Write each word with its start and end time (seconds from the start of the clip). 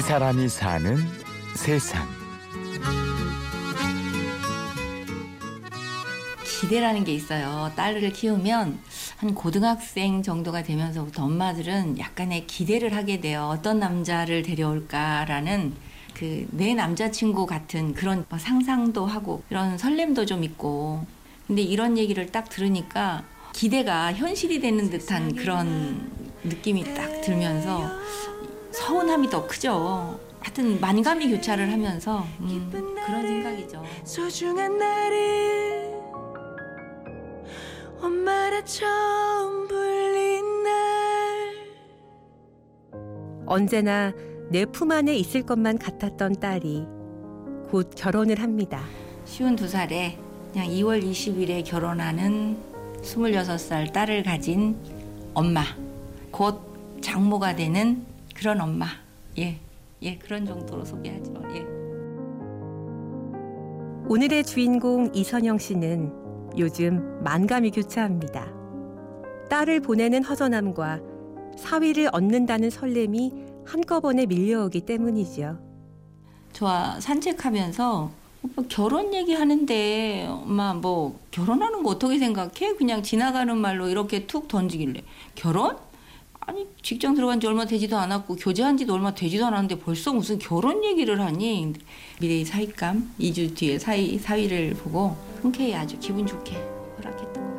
이 0.00 0.02
사람이 0.02 0.48
사는 0.48 0.96
세상. 1.54 2.08
기대라는 6.42 7.04
게 7.04 7.12
있어요. 7.12 7.70
딸을 7.76 8.10
키우면 8.14 8.78
한 9.18 9.34
고등학생 9.34 10.22
정도가 10.22 10.62
되면서부터 10.62 11.24
엄마들은 11.24 11.98
약간의 11.98 12.46
기대를 12.46 12.96
하게 12.96 13.20
돼요. 13.20 13.50
어떤 13.52 13.78
남자를 13.78 14.40
데려올까라는 14.40 15.74
그 16.14 16.46
내 16.52 16.72
남자친구 16.72 17.44
같은 17.44 17.92
그런 17.92 18.24
상상도 18.38 19.04
하고 19.04 19.42
이런 19.50 19.76
설렘도 19.76 20.24
좀 20.24 20.44
있고. 20.44 21.04
근데 21.46 21.60
이런 21.60 21.98
얘기를 21.98 22.24
딱 22.32 22.48
들으니까 22.48 23.24
기대가 23.52 24.14
현실이 24.14 24.60
되는 24.60 24.88
듯한 24.88 25.34
그런 25.36 26.10
느낌이 26.42 26.94
딱 26.94 27.20
들면서 27.20 28.00
서운함이 28.72 29.28
더 29.30 29.46
크죠. 29.46 30.18
하여튼 30.40 30.80
만감이 30.80 31.30
교차를 31.30 31.70
하면서 31.70 32.24
음, 32.40 32.70
그런 33.04 33.22
생각이죠. 33.26 33.82
소중한 34.04 34.78
엄마라 38.02 38.64
처음 38.64 39.68
불린 39.68 40.62
날 40.62 40.72
언제나 43.46 44.12
내 44.50 44.64
품 44.64 44.90
안에 44.90 45.14
있을 45.16 45.42
것만 45.42 45.78
같았던 45.78 46.40
딸이 46.40 46.84
곧 47.70 47.90
결혼을 47.94 48.40
합니다. 48.40 48.82
쉬운 49.24 49.54
두 49.54 49.68
살에 49.68 50.18
그냥 50.52 50.68
2월 50.68 51.02
20일에 51.04 51.64
결혼하는 51.64 52.56
26살 53.02 53.92
딸을 53.92 54.24
가진 54.24 54.76
엄마. 55.34 55.62
곧 56.30 56.60
장모가 57.00 57.54
되는 57.56 58.04
그런 58.40 58.58
엄마. 58.58 58.86
예. 59.36 59.60
예, 60.00 60.16
그런 60.16 60.46
정도로 60.46 60.82
소개하죠. 60.82 61.30
예. 61.56 61.60
오늘의 64.08 64.44
주인공 64.44 65.10
이선영 65.14 65.58
씨는 65.58 66.10
요즘 66.56 67.22
만감이 67.22 67.70
교차합니다. 67.70 68.50
딸을 69.50 69.80
보내는 69.80 70.24
허전함과 70.24 71.00
사위를 71.58 72.08
얻는다는 72.12 72.70
설렘이 72.70 73.30
한꺼번에 73.66 74.24
밀려오기 74.24 74.86
때문이죠. 74.86 75.58
저와 76.54 76.98
산책하면서 76.98 78.10
오빠 78.42 78.62
결혼 78.70 79.12
얘기하는데 79.12 80.28
엄마 80.30 80.72
뭐 80.72 81.20
결혼하는 81.30 81.82
거 81.82 81.90
어떻게 81.90 82.18
생각해? 82.18 82.74
그냥 82.78 83.02
지나가는 83.02 83.54
말로 83.54 83.88
이렇게 83.88 84.26
툭 84.26 84.48
던지길래 84.48 85.02
결혼? 85.34 85.89
아니 86.50 86.66
직장 86.82 87.14
들어간 87.14 87.38
지 87.38 87.46
얼마 87.46 87.64
되지도 87.64 87.96
않았고 87.96 88.34
교제한 88.34 88.76
지도 88.76 88.94
얼마 88.94 89.14
되지도 89.14 89.46
않았는데 89.46 89.78
벌써 89.78 90.12
무슨 90.12 90.36
결혼 90.40 90.82
얘기를 90.82 91.20
하니 91.20 91.74
미래의 92.20 92.44
사위감 92.44 93.14
2주 93.20 93.54
뒤에 93.54 93.78
사위 93.78 94.18
사위를 94.18 94.74
보고 94.74 95.16
흔쾌히 95.40 95.72
아주 95.76 95.96
기분 96.00 96.26
좋게 96.26 96.56
허락했던 96.98 97.34
것 97.34 97.54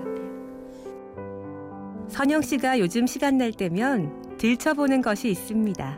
같아요. 1.16 2.08
선영 2.10 2.42
씨가 2.42 2.80
요즘 2.80 3.08
시간 3.08 3.38
날 3.38 3.54
때면 3.54 4.36
들춰보는 4.38 5.02
것이 5.02 5.30
있습니다. 5.30 5.98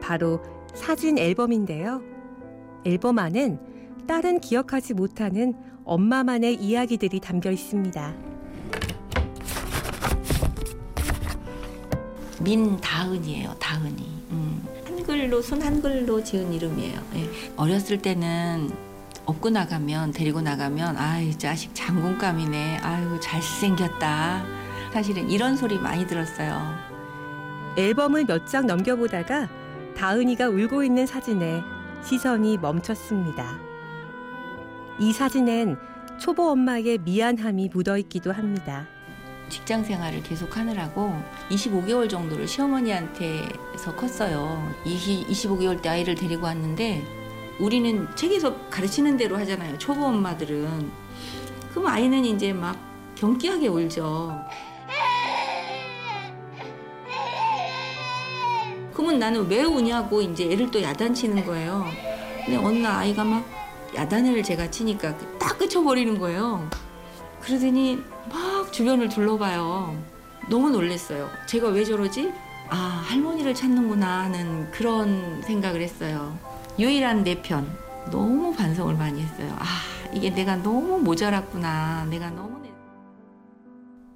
바로 0.00 0.40
사진 0.74 1.18
앨범인데요. 1.18 2.00
앨범 2.84 3.18
안엔 3.18 3.58
딸은 4.06 4.38
기억하지 4.38 4.94
못하는 4.94 5.54
엄마만의 5.84 6.62
이야기들이 6.62 7.18
담겨 7.18 7.50
있습니다. 7.50 8.31
민다은이에요. 12.42 13.54
다은이. 13.58 14.22
음. 14.30 14.66
한글로 14.86 15.42
손 15.42 15.60
한글로 15.62 16.22
지은 16.22 16.52
이름이에요. 16.52 17.00
예. 17.16 17.30
어렸을 17.56 17.98
때는 17.98 18.70
업고 19.24 19.50
나가면 19.50 20.12
데리고 20.12 20.40
나가면 20.40 20.96
아이 20.96 21.36
자식 21.38 21.74
장군감이네. 21.74 22.78
아유 22.78 23.18
잘생겼다. 23.20 24.44
사실은 24.92 25.30
이런 25.30 25.56
소리 25.56 25.78
많이 25.78 26.06
들었어요. 26.06 26.74
앨범을 27.76 28.24
몇 28.26 28.46
장 28.46 28.66
넘겨보다가 28.66 29.48
다은이가 29.96 30.48
울고 30.48 30.82
있는 30.84 31.06
사진에 31.06 31.62
시선이 32.04 32.58
멈췄습니다. 32.58 33.56
이 34.98 35.12
사진엔 35.12 35.78
초보 36.18 36.50
엄마의 36.50 36.98
미안함이 36.98 37.70
묻어 37.72 37.96
있기도 37.98 38.32
합니다. 38.32 38.86
직장 39.52 39.84
생활을 39.84 40.22
계속 40.22 40.56
하느라고 40.56 41.14
25개월 41.50 42.08
정도를 42.08 42.48
시어머니한테서 42.48 43.94
컸어요. 43.94 44.66
20, 44.86 45.28
25개월 45.28 45.82
때 45.82 45.90
아이를 45.90 46.14
데리고 46.14 46.46
왔는데 46.46 47.06
우리는 47.60 48.08
책에서 48.16 48.56
가르치는 48.70 49.18
대로 49.18 49.36
하잖아요. 49.36 49.76
초보 49.76 50.06
엄마들은. 50.06 50.90
그럼 51.70 51.86
아이는 51.86 52.24
이제 52.24 52.54
막 52.54 52.78
경기하게 53.14 53.68
울죠. 53.68 54.40
그러면 58.94 59.18
나는 59.18 59.46
왜 59.48 59.64
우냐고 59.64 60.22
이제 60.22 60.50
애를 60.50 60.70
또 60.70 60.82
야단치는 60.82 61.44
거예요. 61.44 61.84
근데 62.46 62.56
어느 62.56 62.78
날 62.78 62.92
아이가 62.92 63.22
막 63.22 63.44
야단을 63.94 64.42
제가 64.42 64.70
치니까 64.70 65.14
딱 65.38 65.58
그쳐버리는 65.58 66.18
거예요. 66.18 66.66
그러더니 67.40 68.02
막 68.30 68.51
주변을 68.72 69.08
둘러봐요. 69.08 69.96
너무 70.50 70.70
놀랐어요. 70.70 71.28
제가 71.46 71.68
왜 71.68 71.84
저러지? 71.84 72.32
아, 72.68 72.76
할머니를 72.76 73.54
찾는구나 73.54 74.24
하는 74.24 74.70
그런 74.70 75.40
생각을 75.42 75.80
했어요. 75.82 76.36
유일한 76.78 77.22
내 77.22 77.40
편. 77.40 77.70
너무 78.10 78.52
반성을 78.54 78.94
많이 78.96 79.22
했어요. 79.22 79.54
아, 79.58 79.66
이게 80.12 80.30
내가 80.30 80.56
너무 80.56 80.98
모자랐구나. 80.98 82.06
내가 82.06 82.30
너무. 82.30 82.52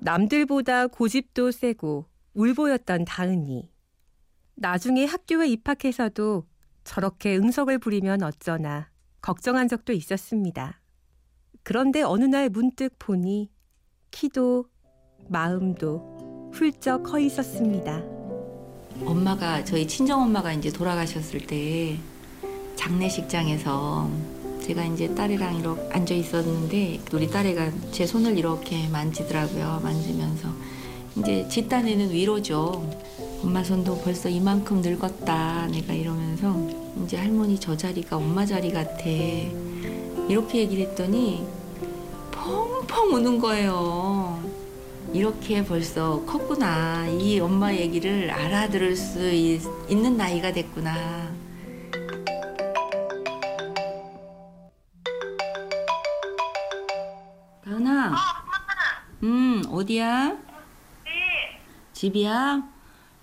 남들보다 0.01 0.87
고집도 0.87 1.51
세고 1.51 2.07
울보였던 2.35 3.07
다은이. 3.07 3.73
나중에 4.55 5.05
학교에 5.05 5.49
입학해서도 5.49 6.47
저렇게 6.85 7.37
응석을 7.37 7.79
부리면 7.79 8.23
어쩌나 8.23 8.89
걱정한 9.21 9.67
적도 9.67 9.93
있었습니다. 9.93 10.81
그런데 11.65 12.03
어느 12.03 12.25
날 12.25 12.49
문득 12.49 12.97
보니 13.01 13.51
키도 14.11 14.67
마음도 15.29 16.51
훌쩍 16.53 17.03
커 17.03 17.19
있었습니다. 17.19 18.03
엄마가 19.05 19.65
저희 19.65 19.87
친정 19.87 20.23
엄마가 20.23 20.53
이제 20.53 20.71
돌아가셨을 20.71 21.47
때 21.47 21.99
장례식장에서 22.77 24.09
제가 24.63 24.85
이제 24.87 25.15
딸이랑 25.15 25.57
이렇게 25.57 25.95
앉아 25.95 26.15
있었는데 26.15 27.01
우리 27.13 27.29
딸애가 27.29 27.71
제 27.93 28.07
손을 28.07 28.39
이렇게 28.39 28.89
만지더라고요. 28.89 29.81
만지면서 29.83 30.49
이제 31.19 31.47
집단에는 31.49 32.11
위로죠. 32.11 32.91
엄마 33.43 33.63
손도 33.63 33.99
벌써 34.03 34.29
이만큼 34.29 34.81
늙었다. 34.81 35.67
내가 35.69 35.93
이러면서 35.93 36.57
이제 37.05 37.17
할머니 37.17 37.59
저 37.59 37.77
자리가 37.77 38.17
엄마 38.17 38.45
자리 38.45 38.73
같아. 38.73 39.05
이렇게 40.29 40.59
얘기를 40.59 40.89
했더니 40.89 41.47
펑펑 42.47 43.15
우는 43.15 43.39
거예요. 43.41 44.41
이렇게 45.13 45.65
벌써 45.65 46.25
컸구나. 46.25 47.07
이 47.09 47.41
엄마 47.41 47.73
얘기를 47.73 48.31
알아들을 48.31 48.95
수 48.95 49.29
있, 49.31 49.63
는 49.91 50.17
나이가 50.17 50.53
됐구나. 50.53 51.35
다은아. 57.65 58.15
음, 59.25 59.63
어디야? 59.71 60.29
네, 61.05 61.61
집이야? 61.93 62.63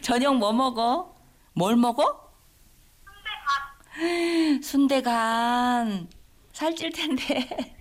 저녁 0.01 0.35
뭐 0.35 0.51
먹어? 0.51 1.15
뭘 1.53 1.77
먹어? 1.77 2.33
순대간. 3.05 4.61
순대간. 4.61 6.09
살찔 6.51 6.91
텐데. 6.91 7.77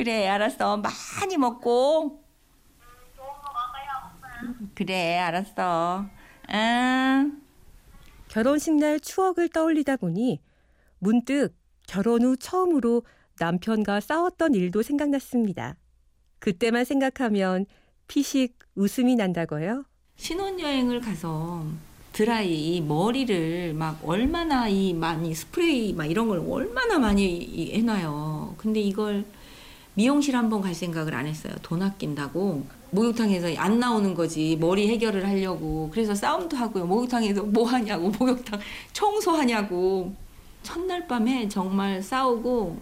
그래, 0.00 0.26
알았어. 0.28 0.78
많이 0.78 1.36
먹고. 1.36 2.24
좋은 3.14 3.26
거 3.28 3.52
먹어요, 3.52 4.12
엄마. 4.14 4.68
그래, 4.74 5.18
알았어. 5.18 6.06
응. 6.54 7.42
결혼식 8.28 8.72
날 8.76 8.98
추억을 8.98 9.50
떠올리다 9.50 9.98
보니 9.98 10.40
문득 11.00 11.54
결혼 11.86 12.22
후 12.22 12.38
처음으로 12.38 13.02
남편과 13.38 14.00
싸웠던 14.00 14.54
일도 14.54 14.80
생각났습니다. 14.82 15.76
그때만 16.38 16.86
생각하면 16.86 17.66
피식 18.08 18.58
웃음이 18.76 19.16
난다고요? 19.16 19.84
신혼여행을 20.16 21.00
가서 21.02 21.66
드라이 22.14 22.76
이 22.76 22.80
머리를 22.80 23.74
막 23.74 24.00
얼마나 24.02 24.66
이 24.66 24.94
많이 24.94 25.34
스프레이 25.34 25.92
막 25.92 26.06
이런 26.06 26.26
걸 26.28 26.38
얼마나 26.48 26.98
많이 26.98 27.36
이- 27.36 27.74
해놔요. 27.76 28.54
근데 28.56 28.80
이걸 28.80 29.26
미용실 29.94 30.36
한 30.36 30.48
번 30.48 30.60
갈 30.62 30.74
생각을 30.74 31.14
안 31.14 31.26
했어요. 31.26 31.52
돈 31.62 31.82
아낀다고. 31.82 32.64
목욕탕에서 32.92 33.56
안 33.60 33.78
나오는 33.78 34.14
거지. 34.14 34.56
머리 34.60 34.88
해결을 34.88 35.26
하려고. 35.26 35.90
그래서 35.92 36.14
싸움도 36.14 36.56
하고요. 36.56 36.86
목욕탕에서 36.86 37.42
뭐 37.44 37.66
하냐고. 37.68 38.10
목욕탕 38.18 38.60
청소하냐고. 38.92 40.14
첫날 40.62 41.06
밤에 41.06 41.48
정말 41.48 42.02
싸우고 42.02 42.80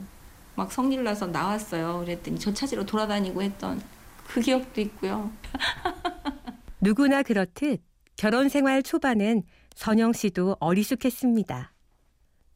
막 0.54 0.72
성질 0.72 1.04
나서 1.04 1.26
나왔어요. 1.26 2.00
그랬더니 2.04 2.38
저 2.38 2.52
찾으러 2.52 2.84
돌아다니고 2.84 3.42
했던 3.42 3.80
그 4.26 4.40
기억도 4.40 4.80
있고요. 4.80 5.30
누구나 6.80 7.22
그렇듯 7.22 7.80
결혼 8.16 8.48
생활 8.48 8.82
초반엔 8.82 9.42
선영 9.74 10.12
씨도 10.12 10.56
어리숙했습니다. 10.60 11.72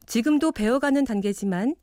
지금도 0.05 0.51
배워가는 0.51 1.05
단계지만 1.05 1.75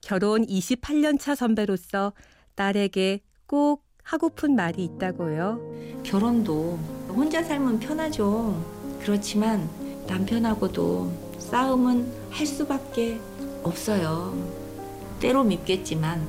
결혼 0.00 0.46
28년 0.46 1.18
차 1.18 1.34
선배로서 1.34 2.12
딸에게 2.54 3.20
꼭 3.46 3.84
하고픈 4.02 4.56
말이 4.56 4.84
있다고요. 4.84 6.02
결혼도 6.02 6.78
혼자 7.08 7.42
살면 7.42 7.80
편하죠. 7.80 8.64
그렇지만 9.00 9.68
남편하고도 10.06 11.12
싸움은 11.38 12.10
할 12.30 12.46
수밖에 12.46 13.20
없어요. 13.62 14.34
때로 15.20 15.44
밉겠지만 15.44 16.26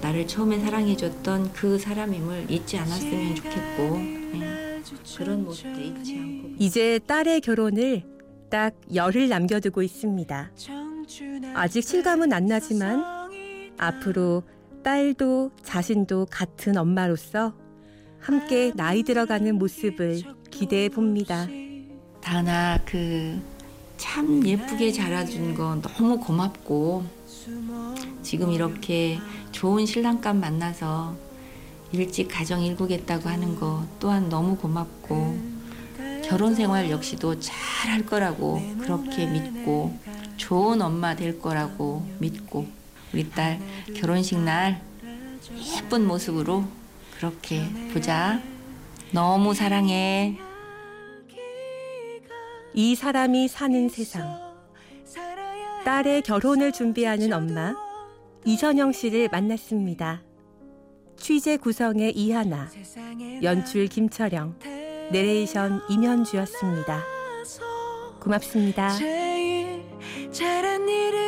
나를 0.00 0.26
처음에 0.26 0.60
사랑해줬던 0.60 1.52
그 1.52 1.78
사람임을 1.78 2.50
잊지 2.50 2.78
않았으면 2.78 3.34
좋겠고 3.34 3.98
네, 3.98 4.82
그런 5.16 5.44
모습도 5.44 5.80
잊지 5.80 6.18
않고 6.18 6.48
이제 6.58 6.98
딸의 7.00 7.40
결혼을 7.40 8.04
딱 8.48 8.74
열흘 8.94 9.28
남겨두고 9.28 9.82
있습니다. 9.82 10.50
아직 11.54 11.82
실감은 11.82 12.32
안 12.32 12.46
나지만 12.46 13.04
앞으로 13.78 14.42
딸도 14.82 15.52
자신도 15.62 16.26
같은 16.30 16.76
엄마로서 16.76 17.54
함께 18.20 18.72
나이 18.74 19.02
들어가는 19.02 19.54
모습을 19.56 20.22
기대해 20.50 20.88
봅니다. 20.88 21.46
다나 22.20 22.78
그 22.84 23.58
참 23.98 24.46
예쁘게 24.46 24.92
자라준 24.92 25.54
거 25.54 25.80
너무 25.82 26.18
고맙고 26.20 27.04
지금 28.22 28.52
이렇게 28.52 29.18
좋은 29.50 29.84
신랑감 29.84 30.40
만나서 30.40 31.16
일찍 31.92 32.28
가정 32.28 32.62
일구겠다고 32.62 33.28
하는 33.28 33.56
거 33.56 33.84
또한 33.98 34.28
너무 34.28 34.56
고맙고 34.56 35.36
결혼 36.24 36.54
생활 36.54 36.90
역시도 36.90 37.40
잘 37.40 37.56
할 37.88 38.04
거라고 38.04 38.60
그렇게 38.80 39.26
믿고 39.26 39.96
좋은 40.38 40.80
엄마 40.80 41.14
될 41.14 41.38
거라고 41.38 42.08
믿고 42.18 42.66
우리 43.12 43.28
딸 43.30 43.60
결혼식 43.94 44.38
날 44.38 44.80
예쁜 45.76 46.06
모습으로 46.06 46.64
그렇게 47.16 47.64
보자. 47.92 48.40
너무 49.12 49.54
사랑해. 49.54 50.38
이 52.74 52.94
사람이 52.94 53.48
사는 53.48 53.88
세상. 53.88 54.38
딸의 55.84 56.22
결혼을 56.22 56.72
준비하는 56.72 57.32
엄마 57.32 57.74
이선영 58.44 58.92
씨를 58.92 59.28
만났습니다. 59.32 60.22
취재 61.16 61.56
구성의 61.56 62.16
이하나, 62.16 62.68
연출 63.42 63.86
김철영, 63.86 64.54
내레이션 65.10 65.82
임현주였습니다. 65.88 67.02
고맙습니다. 68.20 69.27
잘한 70.32 70.88
첫째인 70.88 71.27